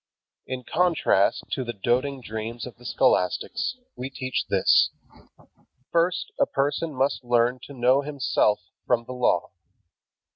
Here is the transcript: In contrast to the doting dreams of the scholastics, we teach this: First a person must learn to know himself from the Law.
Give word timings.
In 0.47 0.63
contrast 0.63 1.43
to 1.51 1.63
the 1.63 1.73
doting 1.73 2.21
dreams 2.21 2.65
of 2.65 2.77
the 2.77 2.85
scholastics, 2.85 3.75
we 3.95 4.09
teach 4.09 4.47
this: 4.49 4.89
First 5.91 6.31
a 6.39 6.47
person 6.47 6.91
must 6.95 7.23
learn 7.23 7.59
to 7.65 7.73
know 7.73 8.01
himself 8.01 8.61
from 8.87 9.03
the 9.05 9.13
Law. 9.13 9.51